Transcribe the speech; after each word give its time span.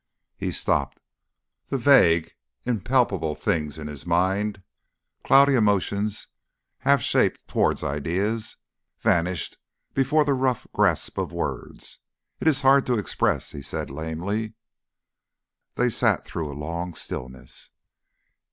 He 0.35 0.49
stopped. 0.51 0.99
The 1.69 1.77
vague, 1.77 2.31
impalpable 2.63 3.35
things 3.35 3.77
in 3.77 3.85
his 3.85 4.03
mind, 4.03 4.63
cloudy 5.23 5.53
emotions 5.53 6.27
half 6.79 7.03
shaped 7.03 7.47
towards 7.47 7.83
ideas, 7.83 8.57
vanished 8.99 9.59
before 9.93 10.25
the 10.25 10.33
rough 10.33 10.65
grasp 10.73 11.19
of 11.19 11.31
words. 11.31 11.99
"It 12.39 12.47
is 12.47 12.61
hard 12.63 12.87
to 12.87 12.97
express," 12.97 13.51
he 13.51 13.61
said 13.61 13.91
lamely. 13.91 14.53
They 15.75 15.89
sat 15.91 16.25
through 16.25 16.51
a 16.51 16.57
long 16.57 16.95
stillness. 16.95 17.69